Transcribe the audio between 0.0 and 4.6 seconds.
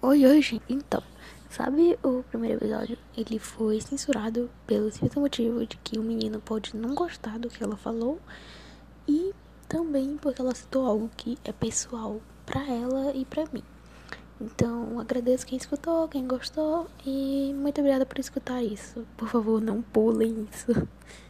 Oi, oi, gente. Então, sabe o primeiro episódio? Ele foi censurado